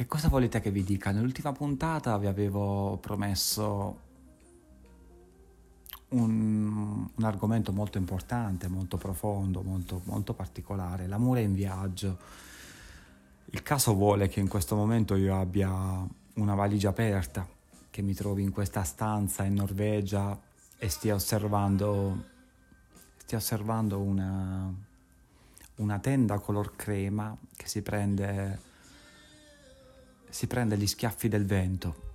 che 0.00 0.06
cosa 0.06 0.28
volete 0.28 0.60
che 0.60 0.70
vi 0.70 0.82
dica? 0.82 1.10
Nell'ultima 1.10 1.52
puntata 1.52 2.16
vi 2.16 2.26
avevo 2.26 2.96
promesso 3.02 3.98
un, 6.08 7.06
un 7.14 7.24
argomento 7.24 7.70
molto 7.70 7.98
importante, 7.98 8.66
molto 8.66 8.96
profondo, 8.96 9.60
molto, 9.60 10.00
molto 10.04 10.32
particolare, 10.32 11.06
l'amore 11.06 11.42
in 11.42 11.52
viaggio. 11.52 12.16
Il 13.50 13.62
caso 13.62 13.92
vuole 13.94 14.28
che 14.28 14.40
in 14.40 14.48
questo 14.48 14.74
momento 14.74 15.16
io 15.16 15.38
abbia 15.38 15.70
una 16.36 16.54
valigia 16.54 16.88
aperta, 16.88 17.46
che 17.90 18.00
mi 18.00 18.14
trovi 18.14 18.42
in 18.42 18.52
questa 18.52 18.84
stanza 18.84 19.44
in 19.44 19.52
Norvegia 19.52 20.40
e 20.78 20.88
stia 20.88 21.14
osservando, 21.14 22.24
stia 23.18 23.36
osservando 23.36 24.00
una, 24.00 24.72
una 25.74 25.98
tenda 25.98 26.38
color 26.38 26.74
crema 26.74 27.36
che 27.54 27.68
si 27.68 27.82
prende, 27.82 28.68
si 30.30 30.46
prende 30.46 30.76
gli 30.76 30.86
schiaffi 30.86 31.28
del 31.28 31.44
vento 31.44 32.08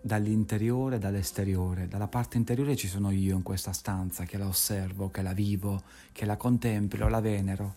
dall'interiore 0.00 0.96
e 0.96 0.98
dall'esteriore. 0.98 1.88
Dalla 1.88 2.08
parte 2.08 2.36
interiore 2.36 2.76
ci 2.76 2.88
sono 2.88 3.10
io 3.10 3.36
in 3.36 3.42
questa 3.42 3.72
stanza 3.72 4.24
che 4.24 4.38
la 4.38 4.46
osservo, 4.46 5.10
che 5.10 5.22
la 5.22 5.32
vivo, 5.32 5.82
che 6.12 6.24
la 6.24 6.36
contemplo, 6.36 7.08
la 7.08 7.20
venero. 7.20 7.76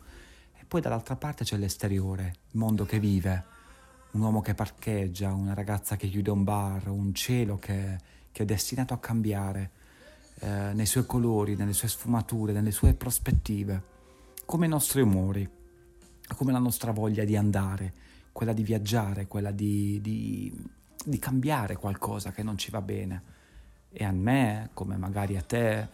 E 0.60 0.66
poi 0.66 0.82
dall'altra 0.82 1.16
parte 1.16 1.44
c'è 1.44 1.58
l'esteriore, 1.58 2.36
il 2.52 2.60
mondo 2.60 2.86
che 2.86 3.00
vive, 3.00 3.44
un 4.12 4.22
uomo 4.22 4.42
che 4.42 4.54
parcheggia, 4.54 5.34
una 5.34 5.54
ragazza 5.54 5.96
che 5.96 6.10
chiude 6.10 6.32
un 6.32 6.44
bar, 6.44 6.90
un 6.90 7.14
cielo 7.14 7.58
che, 7.58 7.98
che 8.32 8.44
è 8.44 8.46
destinato 8.46 8.94
a 8.94 9.00
cambiare 9.00 9.72
eh, 10.40 10.74
nei 10.74 10.86
suoi 10.86 11.06
colori, 11.06 11.56
nelle 11.56 11.74
sue 11.74 11.88
sfumature, 11.88 12.54
nelle 12.54 12.72
sue 12.72 12.94
prospettive, 12.94 13.90
come 14.46 14.66
i 14.66 14.70
nostri 14.70 15.02
umori, 15.02 15.50
come 16.36 16.52
la 16.52 16.60
nostra 16.60 16.92
voglia 16.92 17.24
di 17.24 17.36
andare, 17.36 17.94
quella 18.32 18.54
di 18.54 18.64
viaggiare, 18.64 19.28
quella 19.28 19.52
di, 19.52 20.00
di 20.02 20.80
di 21.04 21.20
cambiare 21.20 21.78
qualcosa 21.78 22.32
che 22.32 22.44
non 22.44 22.58
ci 22.58 22.72
va 22.72 22.82
bene. 22.82 23.40
E 23.92 24.04
a 24.04 24.12
me, 24.12 24.70
come 24.74 24.98
magari 24.98 25.36
a 25.36 25.42
te, 25.42 25.88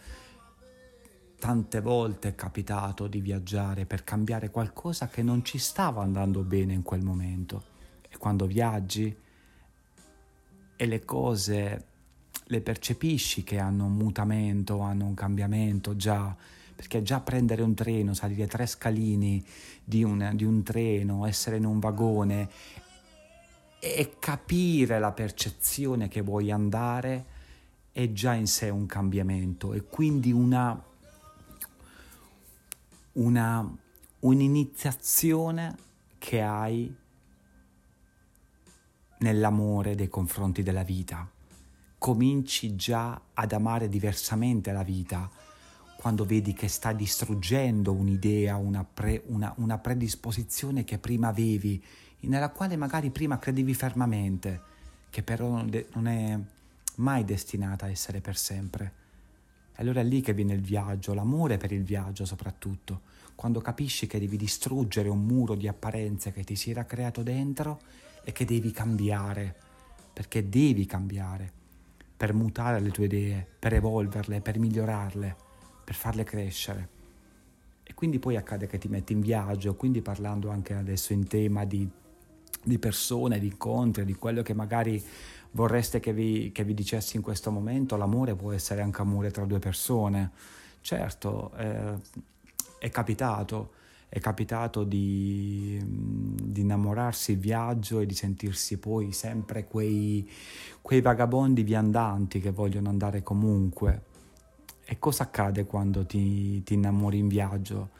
tante 1.38 1.80
volte 1.80 2.28
è 2.28 2.34
capitato 2.34 3.06
di 3.06 3.20
viaggiare 3.20 3.86
per 3.86 4.04
cambiare 4.04 4.50
qualcosa 4.50 5.08
che 5.08 5.22
non 5.22 5.44
ci 5.44 5.58
stava 5.58 6.02
andando 6.02 6.42
bene 6.42 6.72
in 6.74 6.82
quel 6.82 7.02
momento. 7.02 7.76
E 8.08 8.16
quando 8.18 8.46
viaggi 8.46 9.16
e 10.76 10.86
le 10.86 11.04
cose 11.04 11.84
le 12.50 12.60
percepisci 12.60 13.44
che 13.44 13.58
hanno 13.58 13.86
un 13.86 13.94
mutamento, 13.94 14.80
hanno 14.80 15.06
un 15.06 15.14
cambiamento 15.14 15.96
già, 15.96 16.34
perché 16.78 17.02
già 17.02 17.18
prendere 17.18 17.62
un 17.62 17.74
treno, 17.74 18.14
salire 18.14 18.46
tre 18.46 18.64
scalini 18.64 19.44
di 19.82 20.04
un, 20.04 20.30
di 20.34 20.44
un 20.44 20.62
treno, 20.62 21.26
essere 21.26 21.56
in 21.56 21.64
un 21.64 21.80
vagone 21.80 22.48
e 23.80 24.14
capire 24.20 25.00
la 25.00 25.10
percezione 25.10 26.06
che 26.06 26.20
vuoi 26.20 26.52
andare 26.52 27.24
è 27.90 28.12
già 28.12 28.32
in 28.34 28.46
sé 28.46 28.68
un 28.68 28.86
cambiamento 28.86 29.72
e 29.72 29.82
quindi 29.82 30.30
una, 30.30 30.80
una, 33.14 33.76
un'iniziazione 34.20 35.76
che 36.16 36.42
hai 36.42 36.94
nell'amore 39.18 39.96
nei 39.96 40.08
confronti 40.08 40.62
della 40.62 40.84
vita. 40.84 41.28
Cominci 41.98 42.76
già 42.76 43.20
ad 43.34 43.50
amare 43.50 43.88
diversamente 43.88 44.70
la 44.70 44.84
vita 44.84 45.47
quando 46.00 46.24
vedi 46.24 46.52
che 46.52 46.68
sta 46.68 46.92
distruggendo 46.92 47.92
un'idea, 47.92 48.54
una, 48.54 48.84
pre, 48.84 49.24
una, 49.26 49.52
una 49.56 49.78
predisposizione 49.78 50.84
che 50.84 50.96
prima 50.98 51.26
avevi 51.26 51.82
nella 52.20 52.50
quale 52.50 52.76
magari 52.76 53.10
prima 53.10 53.40
credevi 53.40 53.74
fermamente, 53.74 54.60
che 55.10 55.24
però 55.24 55.64
non 55.94 56.06
è 56.06 56.38
mai 56.96 57.24
destinata 57.24 57.86
a 57.86 57.90
essere 57.90 58.20
per 58.20 58.36
sempre. 58.36 58.92
E 59.74 59.82
allora 59.82 59.98
è 59.98 60.04
lì 60.04 60.20
che 60.20 60.34
viene 60.34 60.54
il 60.54 60.60
viaggio, 60.60 61.14
l'amore 61.14 61.56
per 61.56 61.72
il 61.72 61.82
viaggio 61.82 62.24
soprattutto, 62.24 63.00
quando 63.34 63.60
capisci 63.60 64.06
che 64.06 64.20
devi 64.20 64.36
distruggere 64.36 65.08
un 65.08 65.24
muro 65.24 65.56
di 65.56 65.66
apparenze 65.66 66.30
che 66.30 66.44
ti 66.44 66.54
si 66.54 66.70
era 66.70 66.84
creato 66.84 67.24
dentro 67.24 67.80
e 68.22 68.30
che 68.30 68.44
devi 68.44 68.70
cambiare, 68.70 69.52
perché 70.12 70.48
devi 70.48 70.86
cambiare, 70.86 71.52
per 72.16 72.34
mutare 72.34 72.78
le 72.78 72.90
tue 72.90 73.06
idee, 73.06 73.44
per 73.58 73.74
evolverle, 73.74 74.40
per 74.40 74.60
migliorarle, 74.60 75.46
per 75.88 75.96
farle 75.96 76.22
crescere. 76.22 76.88
E 77.82 77.94
quindi 77.94 78.18
poi 78.18 78.36
accade 78.36 78.66
che 78.66 78.76
ti 78.76 78.88
metti 78.88 79.14
in 79.14 79.20
viaggio, 79.20 79.74
quindi 79.74 80.02
parlando 80.02 80.50
anche 80.50 80.74
adesso 80.74 81.14
in 81.14 81.26
tema 81.26 81.64
di 81.64 81.88
di 82.62 82.78
persone, 82.78 83.38
di 83.38 83.46
incontri, 83.46 84.04
di 84.04 84.14
quello 84.14 84.42
che 84.42 84.54
magari 84.54 85.02
vorreste 85.52 86.00
che 86.00 86.12
vi, 86.12 86.52
che 86.52 86.64
vi 86.64 86.74
dicessi 86.74 87.16
in 87.16 87.22
questo 87.22 87.50
momento, 87.50 87.96
l'amore 87.96 88.34
può 88.34 88.52
essere 88.52 88.82
anche 88.82 89.00
amore 89.00 89.30
tra 89.30 89.44
due 89.44 89.58
persone. 89.58 90.30
Certo, 90.80 91.52
eh, 91.56 91.94
è 92.78 92.90
capitato, 92.90 93.72
è 94.08 94.20
capitato 94.20 94.84
di, 94.84 95.80
di, 95.82 96.60
innamorarsi 96.60 97.32
in 97.32 97.40
viaggio 97.40 98.00
e 98.00 98.06
di 98.06 98.14
sentirsi 98.14 98.78
poi 98.78 99.12
sempre 99.12 99.66
quei, 99.66 100.28
quei 100.80 101.00
vagabondi 101.00 101.62
viandanti 101.62 102.40
che 102.40 102.50
vogliono 102.50 102.88
andare 102.88 103.22
comunque. 103.22 104.07
E 104.90 104.98
cosa 104.98 105.24
accade 105.24 105.66
quando 105.66 106.06
ti, 106.06 106.62
ti 106.62 106.72
innamori 106.72 107.18
in 107.18 107.28
viaggio? 107.28 107.90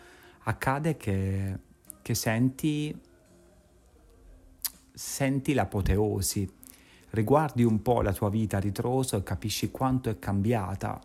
Accade 0.45 0.97
che, 0.97 1.59
che 2.01 2.15
senti 2.15 2.99
senti 4.95 5.53
l'apoteosi, 5.53 6.51
riguardi 7.11 7.63
un 7.63 7.83
po' 7.83 8.01
la 8.01 8.15
tua 8.15 8.31
vita 8.31 8.57
a 8.57 8.61
ritroso 8.61 9.17
e 9.17 9.23
capisci 9.23 9.71
quanto 9.71 10.09
è 10.09 10.19
cambiata. 10.19 10.99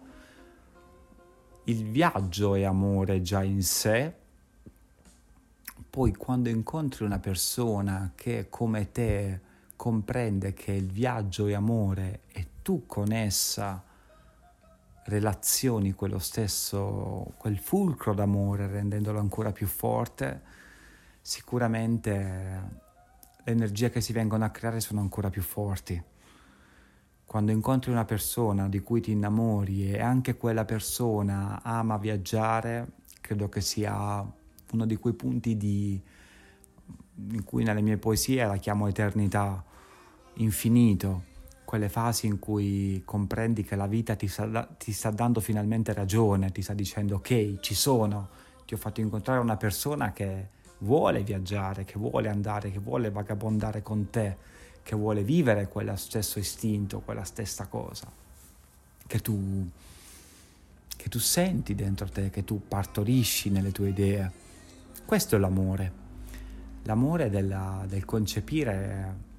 Il 1.66 1.84
viaggio 1.84 2.56
è 2.56 2.64
amore 2.64 3.22
già 3.22 3.44
in 3.44 3.62
sé, 3.62 4.14
poi 5.90 6.16
quando 6.16 6.48
incontri 6.48 7.04
una 7.04 7.20
persona 7.20 8.14
che 8.16 8.48
come 8.50 8.90
te 8.94 9.42
comprende 9.76 10.54
che 10.54 10.72
il 10.72 10.88
viaggio 10.88 11.46
è 11.48 11.54
amore 11.54 12.22
e 12.32 12.48
tu 12.62 12.86
con 12.86 13.12
essa 13.12 13.92
relazioni 15.06 15.94
quello 15.94 16.20
stesso, 16.20 17.34
quel 17.38 17.58
fulcro 17.58 18.14
d'amore 18.14 18.68
rendendolo 18.68 19.20
ancora 19.20 19.52
più 19.52 19.68
forte, 19.68 20.42
sicuramente 21.22 22.82
le 23.44 23.52
energie 23.52 23.90
che 23.90 24.02
si 24.02 24.14
vengono 24.14 24.46
a 24.46 24.50
creare 24.50 24.80
sono 24.80 25.02
ancora 25.02 25.30
più 25.30 25.42
forti. 25.42 26.02
Quando 27.26 27.52
incontri 27.52 27.92
una 27.92 28.06
persona 28.06 28.70
di 28.70 28.80
cui 28.80 29.02
ti 29.02 29.12
innamori 29.12 29.92
e 29.92 30.02
anche 30.02 30.36
quella 30.36 30.66
persona 30.66 31.62
ama 31.64 31.98
viaggiare, 31.98 32.88
credo 33.22 33.50
che 33.50 33.62
sia 33.62 34.26
uno 34.72 34.86
di 34.86 34.96
quei 34.98 35.14
punti 35.14 35.58
di, 35.58 36.02
in 37.16 37.44
cui 37.44 37.64
nelle 37.64 37.82
mie 37.82 37.98
poesie 37.98 38.46
la 38.46 38.58
chiamo 38.58 38.88
eternità, 38.88 39.64
infinito, 40.36 41.32
quelle 41.74 41.90
fasi 41.90 42.28
in 42.28 42.38
cui 42.38 43.02
comprendi 43.04 43.64
che 43.64 43.76
la 43.76 43.88
vita 43.88 44.14
ti 44.14 44.28
sta, 44.28 44.64
ti 44.78 44.92
sta 44.92 45.10
dando 45.10 45.40
finalmente 45.40 45.92
ragione, 45.92 46.52
ti 46.52 46.62
sta 46.62 46.76
dicendo 46.76 47.16
ok, 47.16 47.62
ci 47.62 47.74
sono, 47.74 48.30
ti 48.64 48.76
ho 48.76 48.78
fatto 48.78 49.02
incontrare 49.02 49.40
una 49.40 49.58
persona 49.58 50.14
che 50.14 50.50
vuole 50.82 51.24
viaggiare, 51.24 51.84
che 51.84 51.98
vuole 51.98 52.30
andare, 52.30 52.70
che 52.70 52.78
vuole 52.78 53.10
vagabondare 53.10 53.82
con 53.82 54.12
te, 54.12 54.38
che 54.84 54.96
vuole 54.96 55.24
vivere 55.24 55.68
quello 55.68 55.96
stesso 55.96 56.38
istinto, 56.38 57.00
quella 57.00 57.24
stessa 57.24 57.66
cosa, 57.66 58.06
che 59.08 59.18
tu, 59.18 59.68
che 60.96 61.10
tu 61.10 61.18
senti 61.18 61.74
dentro 61.74 62.08
te, 62.08 62.30
che 62.30 62.44
tu 62.44 62.62
partorisci 62.68 63.50
nelle 63.50 63.72
tue 63.72 63.90
idee. 63.90 64.32
Questo 65.06 65.38
è 65.38 65.40
l'amore. 65.40 65.92
L'amore 66.84 67.32
della, 67.32 67.84
del 67.88 68.06
concepire 68.06 69.32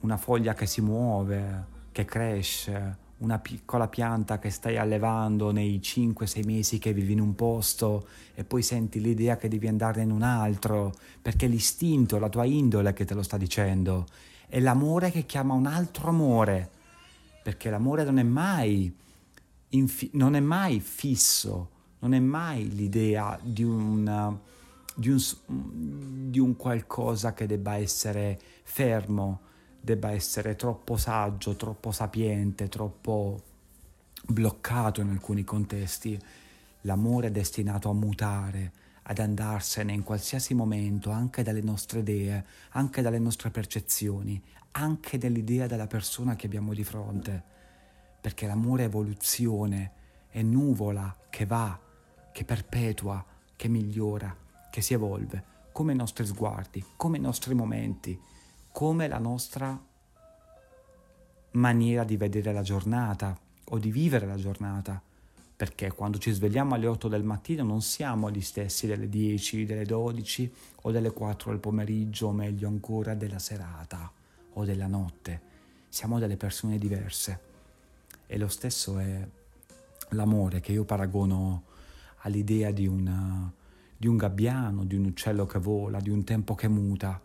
una 0.00 0.16
foglia 0.16 0.54
che 0.54 0.66
si 0.66 0.80
muove, 0.80 1.74
che 1.92 2.04
cresce, 2.04 3.04
una 3.18 3.38
piccola 3.38 3.88
pianta 3.88 4.38
che 4.38 4.50
stai 4.50 4.76
allevando 4.76 5.50
nei 5.50 5.80
5-6 5.82 6.44
mesi 6.44 6.78
che 6.78 6.92
vivi 6.92 7.12
in 7.12 7.20
un 7.20 7.34
posto 7.34 8.06
e 8.34 8.44
poi 8.44 8.62
senti 8.62 9.00
l'idea 9.00 9.36
che 9.36 9.48
devi 9.48 9.68
andare 9.68 10.02
in 10.02 10.10
un 10.10 10.22
altro, 10.22 10.92
perché 11.22 11.46
l'istinto, 11.46 12.18
la 12.18 12.28
tua 12.28 12.44
indole 12.44 12.92
che 12.92 13.06
te 13.06 13.14
lo 13.14 13.22
sta 13.22 13.38
dicendo, 13.38 14.06
è 14.46 14.60
l'amore 14.60 15.10
che 15.10 15.24
chiama 15.24 15.54
un 15.54 15.66
altro 15.66 16.08
amore, 16.08 16.70
perché 17.42 17.70
l'amore 17.70 18.04
non 18.04 18.18
è 18.18 18.22
mai, 18.22 18.94
infi- 19.70 20.10
non 20.12 20.34
è 20.36 20.40
mai 20.40 20.80
fisso, 20.80 21.70
non 22.00 22.12
è 22.12 22.18
mai 22.18 22.68
l'idea 22.74 23.38
di 23.42 23.64
un, 23.64 24.38
di 24.94 25.08
un, 25.08 26.30
di 26.30 26.38
un 26.38 26.54
qualcosa 26.56 27.32
che 27.32 27.46
debba 27.46 27.76
essere 27.76 28.38
fermo, 28.62 29.40
debba 29.86 30.10
essere 30.10 30.56
troppo 30.56 30.96
saggio, 30.96 31.54
troppo 31.54 31.92
sapiente, 31.92 32.68
troppo 32.68 33.40
bloccato 34.26 35.00
in 35.00 35.10
alcuni 35.10 35.44
contesti. 35.44 36.20
L'amore 36.80 37.28
è 37.28 37.30
destinato 37.30 37.88
a 37.88 37.94
mutare, 37.94 38.72
ad 39.02 39.20
andarsene 39.20 39.92
in 39.92 40.02
qualsiasi 40.02 40.54
momento, 40.54 41.10
anche 41.10 41.44
dalle 41.44 41.60
nostre 41.60 42.00
idee, 42.00 42.44
anche 42.70 43.00
dalle 43.00 43.20
nostre 43.20 43.50
percezioni, 43.50 44.42
anche 44.72 45.18
dell'idea 45.18 45.68
della 45.68 45.86
persona 45.86 46.34
che 46.34 46.46
abbiamo 46.46 46.74
di 46.74 46.82
fronte, 46.82 47.40
perché 48.20 48.48
l'amore 48.48 48.82
è 48.82 48.86
evoluzione, 48.86 49.92
è 50.28 50.42
nuvola 50.42 51.16
che 51.30 51.46
va, 51.46 51.78
che 52.32 52.44
perpetua, 52.44 53.24
che 53.54 53.68
migliora, 53.68 54.36
che 54.68 54.80
si 54.80 54.94
evolve, 54.94 55.44
come 55.70 55.92
i 55.92 55.96
nostri 55.96 56.26
sguardi, 56.26 56.84
come 56.96 57.18
i 57.18 57.20
nostri 57.20 57.54
momenti, 57.54 58.20
come 58.76 59.08
la 59.08 59.16
nostra 59.16 59.82
maniera 61.52 62.04
di 62.04 62.18
vedere 62.18 62.52
la 62.52 62.60
giornata 62.60 63.34
o 63.70 63.78
di 63.78 63.90
vivere 63.90 64.26
la 64.26 64.36
giornata. 64.36 65.00
Perché 65.56 65.90
quando 65.92 66.18
ci 66.18 66.30
svegliamo 66.30 66.74
alle 66.74 66.86
8 66.86 67.08
del 67.08 67.22
mattino 67.22 67.64
non 67.64 67.80
siamo 67.80 68.30
gli 68.30 68.42
stessi 68.42 68.86
delle 68.86 69.08
10, 69.08 69.64
delle 69.64 69.86
12 69.86 70.52
o 70.82 70.90
delle 70.90 71.10
4 71.10 71.52
del 71.52 71.58
pomeriggio 71.58 72.26
o 72.26 72.32
meglio 72.32 72.68
ancora 72.68 73.14
della 73.14 73.38
serata 73.38 74.12
o 74.52 74.64
della 74.66 74.88
notte. 74.88 75.40
Siamo 75.88 76.18
delle 76.18 76.36
persone 76.36 76.76
diverse. 76.76 77.40
E 78.26 78.36
lo 78.36 78.48
stesso 78.48 78.98
è 78.98 79.26
l'amore 80.10 80.60
che 80.60 80.72
io 80.72 80.84
paragono 80.84 81.62
all'idea 82.24 82.72
di, 82.72 82.86
una, 82.86 83.50
di 83.96 84.06
un 84.06 84.18
gabbiano, 84.18 84.84
di 84.84 84.96
un 84.96 85.06
uccello 85.06 85.46
che 85.46 85.58
vola, 85.58 85.98
di 85.98 86.10
un 86.10 86.24
tempo 86.24 86.54
che 86.54 86.68
muta, 86.68 87.18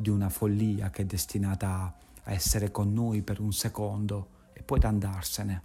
di 0.00 0.10
una 0.10 0.28
follia 0.28 0.90
che 0.90 1.02
è 1.02 1.04
destinata 1.04 1.92
a 2.22 2.32
essere 2.32 2.70
con 2.70 2.92
noi 2.92 3.22
per 3.22 3.40
un 3.40 3.52
secondo 3.52 4.28
e 4.52 4.62
poi 4.62 4.78
ad 4.78 4.84
andarsene. 4.84 5.62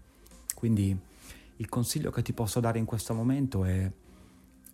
Quindi 0.55 0.97
il 1.57 1.69
consiglio 1.69 2.09
che 2.09 2.23
ti 2.23 2.33
posso 2.33 2.59
dare 2.59 2.79
in 2.79 2.85
questo 2.85 3.13
momento 3.13 3.63
è 3.63 3.91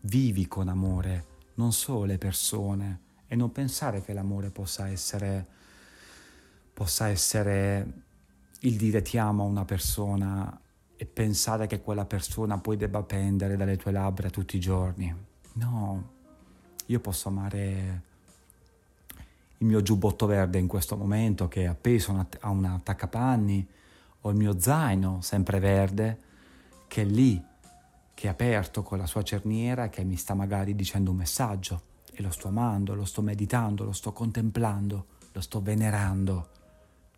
vivi 0.01 0.47
con 0.47 0.69
amore 0.69 1.25
non 1.56 1.73
solo 1.73 2.06
le 2.06 2.17
persone 2.17 3.01
e 3.27 3.35
non 3.35 3.51
pensare 3.51 4.01
che 4.01 4.13
l'amore 4.13 4.50
possa 4.50 4.88
essere, 4.88 5.45
possa 6.73 7.09
essere 7.09 8.05
il 8.62 8.77
dire 8.77 9.01
ti 9.01 9.17
amo 9.17 9.44
a 9.44 9.47
una 9.47 9.65
persona 9.65 10.59
e 10.95 11.05
pensare 11.05 11.67
che 11.67 11.81
quella 11.81 12.05
persona 12.05 12.57
poi 12.57 12.77
debba 12.77 13.03
pendere 13.03 13.57
dalle 13.57 13.75
tue 13.75 13.91
labbra 13.91 14.29
tutti 14.29 14.55
i 14.55 14.59
giorni. 14.59 15.13
No, 15.53 16.12
io 16.85 17.00
posso 17.01 17.27
amare 17.27 18.03
il 19.59 19.67
mio 19.67 19.81
giubbotto 19.81 20.25
verde 20.25 20.57
in 20.57 20.67
questo 20.67 20.95
momento 20.95 21.47
che 21.47 21.63
è 21.63 21.65
appeso 21.65 22.27
a 22.39 22.50
un 22.50 22.65
attaccapanni 22.65 23.67
o 24.21 24.29
il 24.29 24.35
mio 24.35 24.59
zaino 24.59 25.21
sempre 25.21 25.59
verde 25.59 26.27
che 26.88 27.01
è 27.01 27.06
lì, 27.06 27.41
che 28.13 28.27
è 28.27 28.29
aperto 28.29 28.83
con 28.83 28.97
la 28.97 29.06
sua 29.06 29.21
cerniera 29.23 29.89
che 29.89 30.03
mi 30.03 30.15
sta 30.15 30.33
magari 30.33 30.75
dicendo 30.75 31.11
un 31.11 31.17
messaggio 31.17 31.81
e 32.11 32.21
lo 32.21 32.31
sto 32.31 32.47
amando, 32.47 32.95
lo 32.95 33.06
sto 33.06 33.21
meditando, 33.21 33.83
lo 33.83 33.91
sto 33.91 34.11
contemplando, 34.11 35.06
lo 35.31 35.41
sto 35.41 35.62
venerando, 35.62 36.50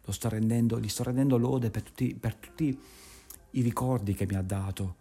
lo 0.03 0.11
sto 0.11 0.29
rendendo, 0.29 0.79
gli 0.79 0.89
sto 0.89 1.03
rendendo 1.03 1.37
lode 1.37 1.69
per 1.69 1.83
tutti, 1.83 2.13
per 2.13 2.35
tutti 2.35 2.79
i 3.51 3.61
ricordi 3.61 4.13
che 4.13 4.25
mi 4.25 4.35
ha 4.35 4.41
dato, 4.41 4.95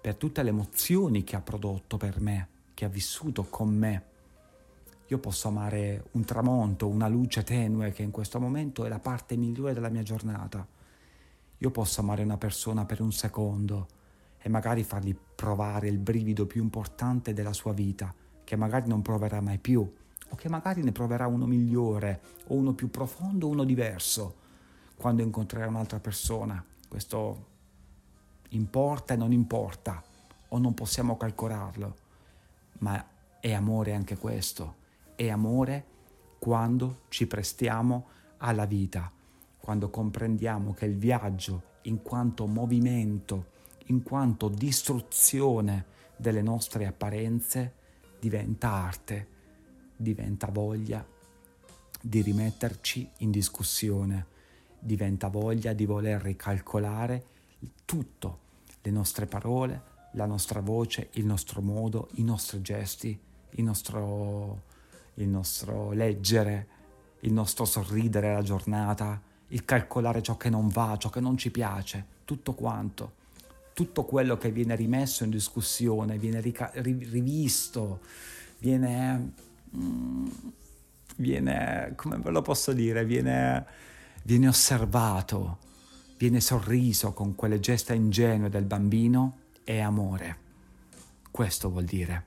per 0.00 0.16
tutte 0.16 0.42
le 0.42 0.50
emozioni 0.50 1.24
che 1.24 1.36
ha 1.36 1.40
prodotto 1.40 1.96
per 1.96 2.20
me, 2.20 2.48
che 2.74 2.84
ha 2.84 2.88
vissuto 2.88 3.44
con 3.44 3.74
me. 3.74 4.02
Io 5.08 5.18
posso 5.18 5.48
amare 5.48 6.04
un 6.12 6.24
tramonto, 6.24 6.86
una 6.86 7.08
luce 7.08 7.42
tenue 7.42 7.92
che 7.92 8.02
in 8.02 8.10
questo 8.10 8.38
momento 8.38 8.84
è 8.84 8.88
la 8.88 8.98
parte 8.98 9.36
migliore 9.36 9.74
della 9.74 9.88
mia 9.88 10.02
giornata 10.02 10.66
io 11.60 11.70
posso 11.70 12.00
amare 12.00 12.22
una 12.22 12.36
persona 12.36 12.84
per 12.84 13.00
un 13.00 13.10
secondo 13.12 13.88
e 14.38 14.48
magari 14.48 14.84
fargli 14.84 15.16
provare 15.34 15.88
il 15.88 15.98
brivido 15.98 16.46
più 16.46 16.62
importante 16.62 17.32
della 17.32 17.52
sua 17.52 17.72
vita, 17.72 18.14
che 18.44 18.54
magari 18.54 18.88
non 18.88 19.02
proverà 19.02 19.40
mai 19.40 19.58
più, 19.58 19.80
o 19.80 20.36
che 20.36 20.48
magari 20.48 20.82
ne 20.82 20.92
proverà 20.92 21.26
uno 21.26 21.46
migliore, 21.46 22.20
o 22.46 22.54
uno 22.54 22.74
più 22.74 22.90
profondo, 22.90 23.48
o 23.48 23.50
uno 23.50 23.64
diverso, 23.64 24.36
quando 24.96 25.22
incontrerà 25.22 25.66
un'altra 25.66 25.98
persona. 25.98 26.64
Questo 26.86 27.46
importa 28.50 29.14
e 29.14 29.16
non 29.16 29.32
importa, 29.32 30.00
o 30.50 30.58
non 30.58 30.74
possiamo 30.74 31.16
calcolarlo, 31.16 31.96
ma 32.78 33.04
è 33.40 33.52
amore 33.52 33.94
anche 33.94 34.16
questo, 34.16 34.76
è 35.18 35.28
amore 35.28 35.84
quando 36.38 37.00
ci 37.08 37.26
prestiamo 37.26 38.06
alla 38.38 38.64
vita 38.64 39.12
quando 39.68 39.90
comprendiamo 39.90 40.72
che 40.72 40.86
il 40.86 40.96
viaggio, 40.96 41.62
in 41.82 42.00
quanto 42.00 42.46
movimento, 42.46 43.48
in 43.88 44.02
quanto 44.02 44.48
distruzione 44.48 45.84
delle 46.16 46.40
nostre 46.40 46.86
apparenze, 46.86 47.74
diventa 48.18 48.70
arte, 48.70 49.26
diventa 49.94 50.46
voglia 50.46 51.06
di 52.00 52.22
rimetterci 52.22 53.10
in 53.18 53.30
discussione, 53.30 54.26
diventa 54.78 55.28
voglia 55.28 55.74
di 55.74 55.84
voler 55.84 56.22
ricalcolare 56.22 57.26
tutto, 57.84 58.38
le 58.80 58.90
nostre 58.90 59.26
parole, 59.26 59.82
la 60.12 60.24
nostra 60.24 60.60
voce, 60.60 61.10
il 61.12 61.26
nostro 61.26 61.60
modo, 61.60 62.08
i 62.14 62.22
nostri 62.22 62.62
gesti, 62.62 63.20
il 63.50 63.64
nostro, 63.64 64.62
il 65.18 65.28
nostro 65.28 65.92
leggere, 65.92 66.66
il 67.20 67.32
nostro 67.32 67.64
sorridere 67.64 68.30
alla 68.30 68.42
giornata, 68.42 69.20
il 69.48 69.64
calcolare 69.64 70.22
ciò 70.22 70.36
che 70.36 70.50
non 70.50 70.68
va, 70.68 70.96
ciò 70.98 71.10
che 71.10 71.20
non 71.20 71.36
ci 71.36 71.50
piace, 71.50 72.04
tutto 72.24 72.54
quanto. 72.54 73.16
Tutto 73.72 74.04
quello 74.04 74.36
che 74.36 74.50
viene 74.50 74.74
rimesso 74.74 75.24
in 75.24 75.30
discussione, 75.30 76.18
viene 76.18 76.40
rica- 76.40 76.72
rivisto, 76.74 78.00
viene, 78.58 79.32
mm, 79.76 80.26
viene, 81.16 81.92
come 81.94 82.18
ve 82.18 82.30
lo 82.30 82.42
posso 82.42 82.72
dire, 82.72 83.04
viene, 83.04 83.64
viene 84.24 84.48
osservato, 84.48 85.58
viene 86.16 86.40
sorriso 86.40 87.12
con 87.12 87.36
quelle 87.36 87.60
gesta 87.60 87.94
ingenue 87.94 88.48
del 88.48 88.64
bambino, 88.64 89.38
è 89.62 89.78
amore. 89.78 90.46
Questo 91.30 91.70
vuol 91.70 91.84
dire 91.84 92.26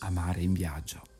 amare 0.00 0.40
in 0.42 0.52
viaggio. 0.52 1.17